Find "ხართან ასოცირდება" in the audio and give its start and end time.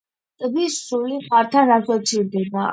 1.27-2.69